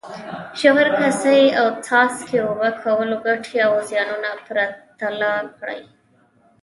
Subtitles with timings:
[0.59, 5.81] ژور، کاسه یي او څاڅکي اوبه کولو ګټې او زیانونه پرتله کړئ.